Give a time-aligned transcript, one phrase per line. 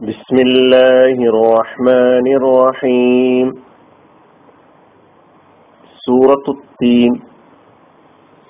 [0.00, 3.46] بسم الله الرحمن الرحيم
[6.04, 7.12] സൂറത്തു തീൻ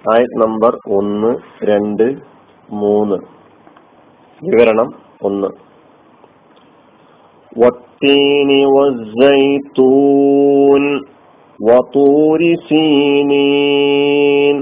[0.05, 1.31] ആയത് നമ്പർ ഒന്ന്
[1.71, 2.07] രണ്ട്
[2.83, 3.19] മൂന്ന്
[4.43, 4.91] വിവരണം
[5.29, 5.51] ഒന്ന്
[7.53, 10.25] والتين والزيتون
[11.61, 14.57] وطور سينين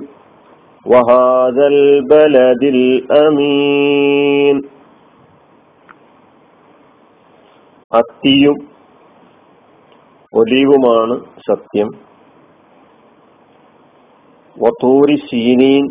[0.87, 4.57] وهذا البلد الأمين
[7.94, 8.56] അത്തിയും
[10.34, 11.88] ഒലീവുമാണ് സത്യം.
[14.64, 15.88] വത്തൂരി സീനീൻ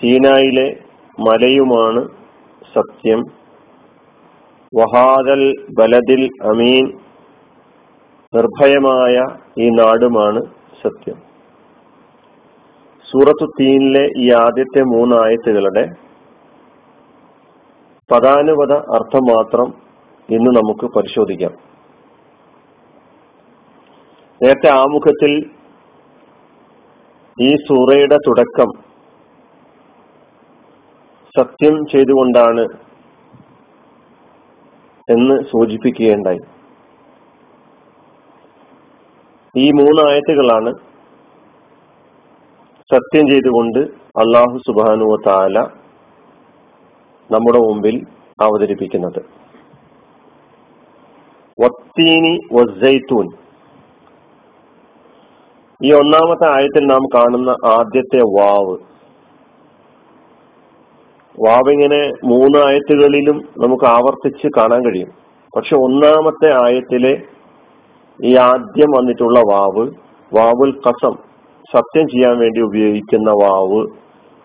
[0.00, 0.76] സീനായിലെ
[1.20, 2.08] മലയുമാണ്
[2.74, 3.20] സത്യം.
[4.80, 6.98] വഹാദൽ ബലദിൽ അമീൻ
[8.34, 10.40] നിർഭയമായ ഈ നാടുമാണ്
[10.82, 11.16] സത്യം.
[13.10, 15.88] സൂറത്തു തീനിലെ ഈ ആദ്യത്തെ മൂന്ന് ആയത്തുകളുടെ
[18.12, 19.91] പദാനുപത അർത്ഥം മാത്രം
[20.32, 21.52] ഇന്ന് നമുക്ക് പരിശോധിക്കാം.
[24.42, 25.32] നേരത്തെ ആമുഖത്തിൽ
[27.40, 28.70] ഈ സൂറയുടെ തുടക്കം
[31.38, 32.64] സത്യം ചെയ്തുകൊണ്ടാണ്
[35.08, 36.40] എന്ന് സൂചിപ്പിക്കുകയുണ്ടായി.
[39.56, 40.72] ഈ മൂന്നായത്തുകളാണ്
[42.92, 43.78] സത്യം ചെയ്തുകൊണ്ട്
[44.22, 45.58] അള്ളാഹു സുബാനുവ താല
[47.30, 47.96] നമ്മുടെ മുമ്പിൽ
[48.42, 49.22] അവതരിപ്പിക്കുന്നത്.
[51.62, 52.38] വത്തീനി
[55.84, 58.76] ഈ ഒന്നാമത്തെ ആയത്തിൽ നാം കാണുന്ന ആദ്യത്തെ വാവ്.
[61.46, 65.08] വാവ് ഇങ്ങനെ മൂന്ന് ആയത്തുകളിലും നമുക്ക് ആവർത്തിച്ച് കാണാൻ കഴിയും.
[65.56, 67.22] പക്ഷെ ഒന്നാമത്തെ ആയത്തിലെ
[68.24, 69.90] ഈ ആദ്യം വന്നിട്ടുള്ള വാവ്
[70.34, 71.16] വാവുൽ കസം
[71.72, 73.86] സത്യം ചെയ്യാൻ വേണ്ടി ഉപയോഗിക്കുന്ന വാവ്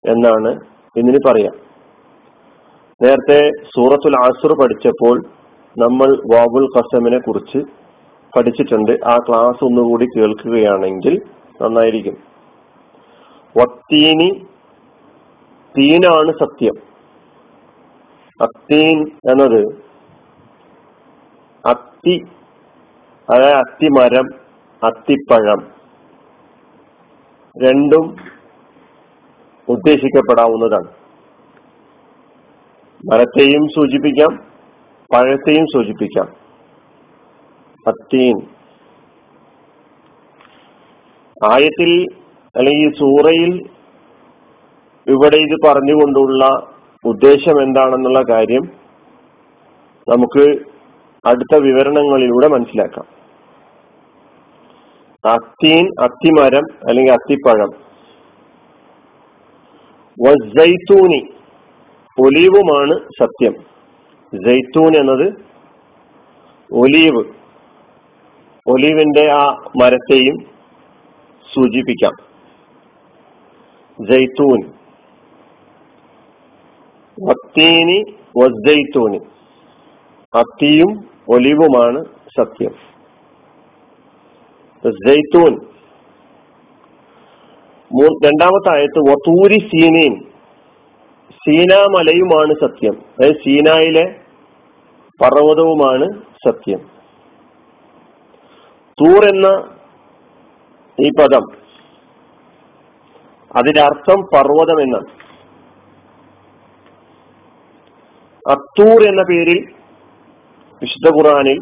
[0.09, 0.59] എന്നാണ്
[0.95, 1.53] ഇതിന് പറയാം.
[3.03, 5.23] നേരത്തെ സൂറത്തുൽ ആസുർ പഠിച്ചപ്പോൾ
[5.79, 7.57] നമ്മൾ വാബുൽ കസമിനെ കുറിച്ച്
[8.37, 8.91] പഠിച്ചിട്ടുണ്ട്.
[8.91, 11.21] ആ ക്ലാസ് ഒന്നുകൂടി കേൾക്കുകയാണെങ്കിൽ
[11.61, 12.17] നന്നായിരിക്കും.
[13.57, 14.45] വത്തീനി
[15.77, 16.73] തീനാണ് സത്യം.
[18.41, 19.63] അത്തീൻ എന്നത്
[21.67, 22.25] അത്തി
[23.29, 24.25] അതായത് അത്തിമരം
[24.85, 25.67] അത്തിപ്പഴം
[27.63, 28.15] രണ്ടും
[29.69, 30.87] ഉദ്ദേശിക്കപ്പെടാവുന്നതാണ്.
[33.11, 34.56] മരത്തെയും സൂചിപ്പിക്കാം.
[35.13, 36.27] പഴത്തെയും സൂചിപ്പിക്കാം.
[37.87, 38.47] അത്തീൻ
[41.51, 42.05] ആയത്തിൽ
[42.55, 43.69] അല്ലെങ്കിൽ സൂറയിൽ
[45.07, 46.67] ഇവിടെ ഇത് പറഞ്ഞുകൊണ്ടുള്ള
[47.05, 48.61] ഉദ്ദേശം എന്താണെന്നുള്ള കാര്യം
[50.09, 50.59] നമുക്ക്
[51.25, 53.05] അടുത്ത വിവരണങ്ങളിലൂടെ മനസ്സിലാക്കാം.
[55.31, 57.69] അത്തീൻ അത്തിമരം അല്ലെങ്കിൽ അത്തിപ്പഴം.
[60.59, 61.33] വൈത്തൂനി
[62.21, 63.76] ഒലീവുമാണ് സത്യം.
[64.33, 65.33] ജൈത്തൂൻ എന്നത്
[66.73, 67.23] ഒലീവ്
[68.67, 69.45] ഒലീവിന്റെ ആ
[69.81, 70.37] മരത്തെയും
[71.53, 72.11] സൂചിപ്പിക്കാം.
[74.11, 74.61] ജൈത്തൂൻ.
[77.29, 78.03] അത്തീനി
[78.37, 79.17] വസ്ജൈത്തൂനി
[80.37, 82.05] അത്തിയും ഒലിവുമാണ്
[82.37, 82.71] സത്യം.
[85.07, 85.59] ജൈത്തൂൻ.
[88.25, 90.36] രണ്ടാമത്തെ ആയത്ത് വത്തൂരി സീനീൻ.
[91.31, 92.93] സീനാമലയുമാണ് സത്യം.
[92.93, 94.19] അതായത് സീനായിലെ
[95.23, 96.79] പർവതവുമാണ് സത്യം.
[99.01, 99.77] തൂർ എന്ന
[100.99, 101.41] ഈ പദം
[103.55, 105.05] അതിന്റെ അർത്ഥം പർവതം എന്നാണ്.
[108.49, 109.73] അത്തൂർ എന്ന പേരിൽ
[110.81, 111.59] വിശുദ്ധ ഖുറാനിൽ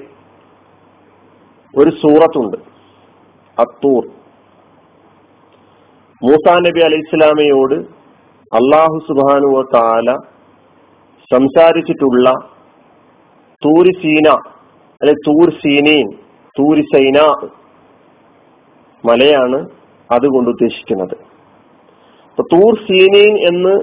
[1.77, 2.57] ഒരു സൂറത്തുണ്ട്.
[3.61, 4.07] അത്തൂർ.
[6.23, 7.94] മൂസാ നബി അലൈഹി ഇസ്ലാമയോട്
[8.51, 10.09] അള്ളാഹു സുബാനുവ താല
[11.31, 12.29] സംസാരിച്ചിട്ടുള്ള
[13.61, 14.27] തൂരി സീന
[15.01, 16.07] അല്ലെ തൂർ സീനീൻ
[16.55, 17.17] തൂരി സൈന
[19.03, 19.59] മലയാണ്
[20.09, 21.15] അതുകൊണ്ട് ഉദ്ദേശിക്കുന്നത്.
[22.37, 23.73] തൂർ സീനീൻ എന്ന്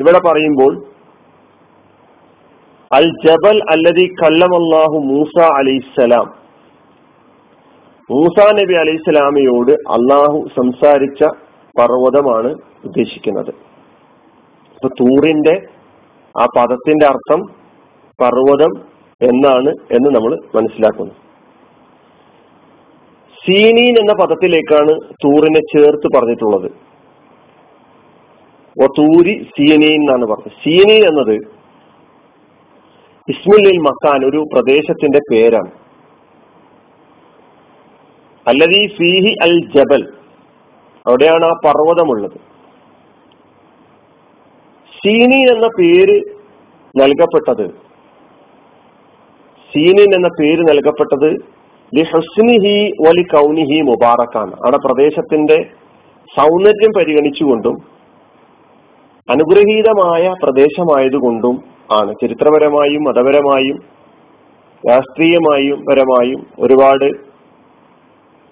[0.00, 0.72] ഇവിടെ പറയുമ്പോൾ
[2.90, 6.26] അൽ ജബൽ അല്ലതി കല്ലമല്ലാഹു മൂസ അലൈഹിസ്സലാം.
[8.10, 11.24] മൂസ നബി അലൈഹിസ്സലാമയോട് അള്ളാഹു സംസാരിച്ച
[11.76, 12.52] പർവതമാണ്
[12.84, 13.67] ഉദ്ദേശിക്കുന്നത്.
[14.78, 15.62] അപ്പൊ തൂറിന്റെ
[16.40, 17.40] ആ പദത്തിന്റെ അർത്ഥം
[18.20, 18.84] പർവതം
[19.22, 21.14] എന്നാണ് എന്ന് നമ്മൾ മനസ്സിലാക്കുന്നു.
[23.46, 26.70] സീനീൻ എന്ന പദത്തിലേക്കാണ് തൂറിനെ ചേർത്ത് പറഞ്ഞിട്ടുള്ളത്.
[28.98, 30.52] തൂരി സീനീൻ എന്നാണ് പറഞ്ഞത്.
[30.64, 31.34] സീനീൻ എന്നത്
[33.28, 35.70] ഇസ്മുല്ലിൽ മക്കാൻ ഒരു പ്രദേശത്തിന്റെ പേരാണ്.
[38.48, 40.12] അല്ലതീ ഫീഹി അൽ ജബൽ.
[41.06, 42.57] അവിടെയാണ് ആ പർവതമുള്ളത്.
[44.98, 46.16] സീനി എന്ന പേര്
[46.96, 47.66] നൽകപ്പെട്ടത്.
[49.72, 51.30] സീനിൻ എന്ന പേര് നൽകപ്പെട്ടത്
[51.96, 54.52] ലി ഹുസ്നിഹി വലി കൗനിഹി മുബാറക്കാണ്.
[54.52, 55.58] അവിടെ പ്രദേശത്തിന്റെ
[56.36, 57.76] സൗന്ദര്യം പരിഗണിച്ചുകൊണ്ടും
[59.28, 61.56] അനുഗ്രഹീതമായ പ്രദേശമായതുകൊണ്ടും
[61.92, 62.14] ആണ്.
[62.22, 63.78] ചരിത്രപരമായും മതപരമായും
[64.90, 67.08] രാഷ്ട്രീയമായും പരമായും ഒരുപാട്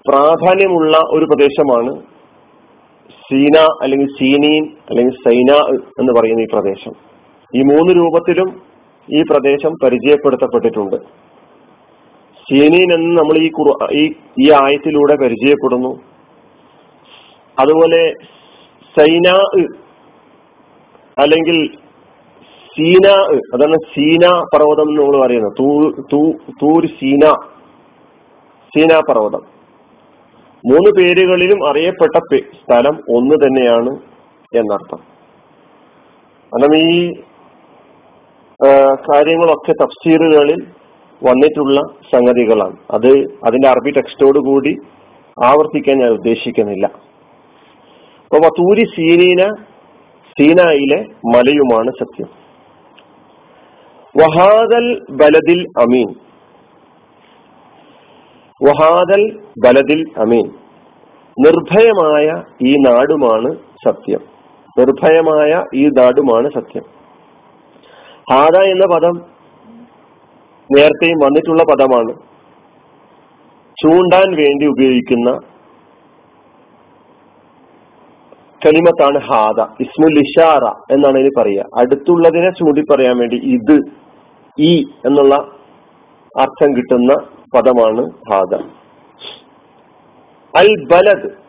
[0.08, 1.92] പ്രാധാന്യമുള്ള ഒരു പ്രദേശമാണ്
[3.30, 5.52] സീന അല്ലെങ്കിൽ സീനീൻ അല്ലെങ്കിൽ സൈന
[6.00, 6.92] എന്ന് പറയുന്ന ഈ പ്രദേശം.
[7.54, 8.62] ഈ മൂന്ന് രൂപത്തിലും
[9.14, 10.96] ഈ പ്രദേശം പരിചയപ്പെടുത്തപ്പെട്ടിട്ടുണ്ട്.
[12.50, 13.50] സീനീൻ എന്ന് നമ്മൾ ഈ
[13.92, 16.00] ഈ ഈ ആയത്തിലൂടെ പരിചയപ്പെടുന്നു.
[17.58, 18.12] അതുപോലെ
[18.98, 19.28] സൈന
[21.18, 21.68] അല്ലെങ്കിൽ
[22.76, 23.06] സീന
[23.54, 25.52] അതാണ് സീന പർവതം എന്ന് നമ്മൾ പറയുന്നത്.
[26.62, 27.32] തൂർ സീന
[28.74, 29.55] സീന പർവതം.
[30.66, 33.92] മൂന്ന് പേരുകളിലും അറിയപ്പെട്ട സ്ഥലം ഒന്ന് തന്നെയാണ്
[34.58, 34.98] എന്നർത്ഥം.
[36.52, 37.12] കാരണം ഈ
[39.10, 40.60] കാര്യങ്ങളൊക്കെ തഫ്സീറുകളിൽ
[41.24, 41.80] വന്നിട്ടുള്ള
[42.14, 42.76] സംഗതികളാണ്.
[42.90, 43.10] അത്
[43.46, 44.74] അതിന്റെ അറബി ടെക്സ്റ്റോട് കൂടി
[45.44, 46.86] ആവർത്തിക്കാൻ ഞാൻ ഉദ്ദേശിക്കുന്നില്ല.
[48.24, 49.42] അപ്പൊ വത്തൂരി സീനീന
[50.38, 51.00] സീനായിലെ
[51.36, 52.28] മലയുമാണ് സത്യം.
[54.22, 56.25] വഹാദൽ ബലദിൽ അമീൻ.
[58.62, 60.50] വഹാദൽ ബലദിൽ അമീൻ.
[61.46, 64.20] നിർഭയമായ ഈ നാടുമാണ് സത്യം.
[64.78, 66.82] നിർഭയമായ ഈ നാടുമാണ് സത്യം.
[68.32, 69.12] ഹാദ എന്ന പദം
[70.76, 72.14] നേരത്തെയും വന്നിട്ടുള്ള പദമാണ്.
[73.82, 75.38] ചൂണ്ടാൻ വേണ്ടി ഉപയോഗിക്കുന്ന
[78.66, 79.60] കലിമത്താണ് ഹാദ.
[79.80, 81.64] ഇസ്മുൽ ഇഷാറ എന്നാണ് ഇതിന് പറയുക.
[81.78, 83.80] അടുത്തുള്ളതിനെ ചൂണ്ടി പറയാൻ വേണ്ടി ഇത്
[84.60, 85.34] ഈ എന്നുള്ള
[86.40, 88.54] അർത്ഥം കിട്ടുന്ന പദമാണ് ഹാദ.
[90.56, 91.46] അൽ ബലദ്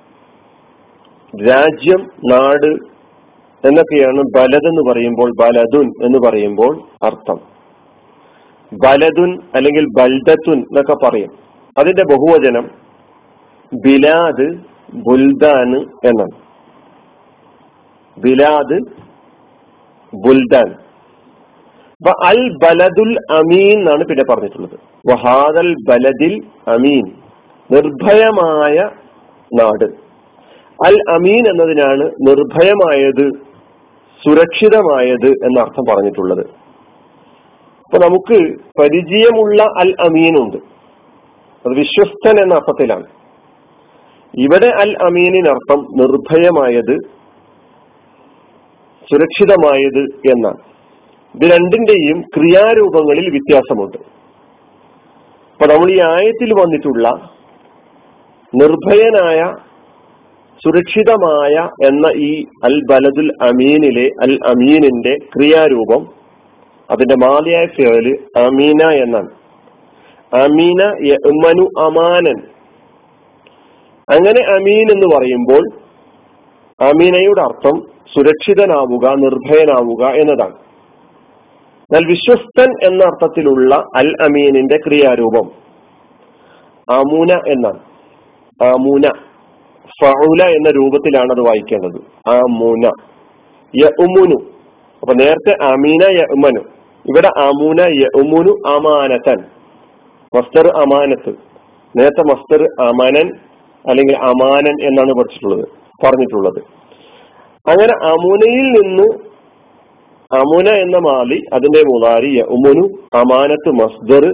[1.50, 2.98] രാജ്യം നാട്
[3.68, 7.40] എന്നൊക്കെയാണ് ബലദ് എന്ന് പറയുമ്പോൾ ബലദുൻ എന്ന് പറയുമ്പോൾ അർത്ഥം.
[8.74, 11.30] ബലദുൻ അല്ലെങ്കിൽ ബൽദത്തുൻ എന്നൊക്കെ പറയും.
[11.78, 12.70] അതിന്റെ ബഹുവചനം
[13.74, 14.60] ബിലാദ്
[14.94, 16.42] ബുൽദാൻ എന്നാണ്.
[18.20, 18.80] ബിലാദ്
[20.14, 20.87] ബുൽദാൻ.
[22.26, 24.80] അൽ ബലദുൽ അമീൻ എന്നാണ് പിന്നെ പറഞ്ഞിട്ടുള്ളത്.
[25.12, 27.12] വഹാദൽ ബലദിൽ അമീൻ.
[27.72, 28.90] നിർഭയമായ
[29.54, 29.86] നാട്.
[30.88, 33.30] അൽ അമീൻ എന്നതിനാണ് നിർഭയമായത്
[34.26, 36.46] സുരക്ഷിതമായത് എന്ന അർത്ഥം പറഞ്ഞിട്ടുള്ളത്.
[37.86, 40.58] അപ്പൊ നമുക്ക് പരിചയമുള്ള അൽ അമീനുണ്ട്.
[41.66, 43.06] അത് വിശ്വസ്തൻ എന്ന അർത്ഥത്തിലാണ്.
[44.38, 46.98] ഇവിടെ അൽ അമീനിനർത്ഥം നിർഭയമായത്
[49.12, 50.58] സുരക്ഷിതമായത് എന്നാണ്.
[51.38, 53.98] ഇത് രണ്ടിന്റെയും ക്രിയാരൂപങ്ങളിൽ വ്യത്യാസമുണ്ട്.
[55.52, 57.30] അപ്പൊ നമ്മൾ ഈ ആയത്തിൽ വന്നിട്ടുള്ള
[58.56, 59.56] നിർഭയനായ
[60.64, 66.14] സുരക്ഷിതമായ എന്ന ഈ അൽ ബലദുൽ അമീനിലെ അൽ അമീനിന്റെ ക്രിയാരൂപം
[66.92, 69.30] അതിന്റെ മാലിയായ ഫേൽ അമീന എന്നാണ്.
[70.34, 72.42] അമീന യമനു അമാനൻ.
[74.10, 75.70] അങ്ങനെ അമീൻ എന്ന് പറയുമ്പോൾ
[76.82, 77.80] അമീനയുടെ അർത്ഥം
[78.16, 80.67] സുരക്ഷിതനാവുക നിർഭയനാവുക എന്നതാണ്.
[81.92, 85.52] എന്നാൽ വിശ്വസ്തൻ എന്ന അർത്ഥത്തിലുള്ള അൽ അമീനിന്റെ ക്രിയാരൂപം.
[86.90, 87.80] ആമൂന എന്നാണ്.
[88.64, 89.02] ആമൂന.
[89.86, 92.30] ഫൗല എന്ന രൂപത്തിലാണ് അത് വായിക്കേണ്ടത്.
[92.30, 92.92] ആമൂന.
[93.76, 94.36] യഉമുനു.
[95.02, 96.60] അപ്പൊ നേരത്തെ അമീന യഉമനു.
[97.06, 99.38] ഇവിടെ ആമൂന യഉമുനു അമാനത്തൻ
[100.38, 101.36] മസ്തർ അമാനത്ത്.
[101.98, 103.36] നേരത്തെ മസ്തർ അമനൻ
[103.90, 105.68] അല്ലെങ്കിൽ അമാനൻ എന്നാണ് പഠിച്ചിട്ടുള്ളത്
[106.06, 106.64] പറഞ്ഞിട്ടുള്ളത്.
[107.70, 109.27] അങ്ങനെ അമുനയിൽ നിന്ന്
[110.32, 114.26] അമുന എന്ന മാലി അതിന്റെ മുതാരി ഉമുനു അമാനത്ത് മസ്ദർ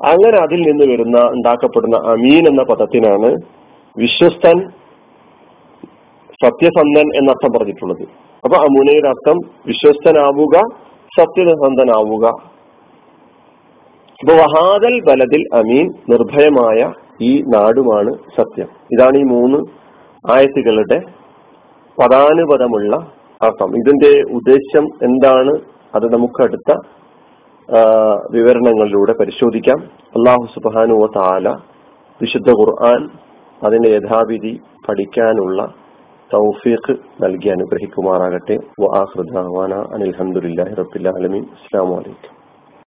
[0.00, 3.30] അങ്ങനെ അതിൽ നിന്ന് വരുന്ന ഉണ്ടാക്കപ്പെടുന്ന അമീൻ എന്ന പദത്തിനാണ്
[3.96, 4.70] വിശ്വസ്തൻ
[6.44, 8.02] സത്യസന്ധൻ എന്നർത്ഥം പറഞ്ഞിട്ടുള്ളത്.
[8.44, 10.56] അപ്പൊ അമുനയുടെ അർത്ഥം വിശ്വസ്തനാവുക
[11.20, 12.26] സത്യസന്ധനാവുക.
[14.20, 18.68] അപ്പൊ വഹാദൽ ബലതിൽ അമീൻ നിർഭയമായ ഈ നാടുമാണ് സത്യം.
[18.92, 19.58] ഇതാണ് ഈ മൂന്ന്
[20.32, 20.98] ആയത്തുകളുടെ
[21.98, 23.68] പദാനുപദമുള്ള അർത്ഥം.
[23.76, 25.52] ഇതിന്റെ ഉദ്ദേശ്യം എന്താണ്?
[25.94, 26.76] അത് നമുക്ക് അടുത്ത
[28.30, 29.78] വിവരണങ്ങളിലൂടെ പരിശോധിക്കാം.
[30.16, 31.48] അള്ളാഹു സുബാനുവ താല
[32.22, 33.08] വിശുദ്ധ ഖുർആൻ
[33.66, 35.74] അതിന്റെ യഥാവിധി പഠിക്കാനുള്ള
[36.34, 38.56] തൗഫീഖ് നൽകി അനുഗ്രഹിക്കുമാറാകട്ടെ.
[39.94, 40.64] അനിൽഹമുല്ലാ
[41.16, 41.42] ആലമീൻ.
[41.42, 42.37] അസ്സാം വലൈക്കും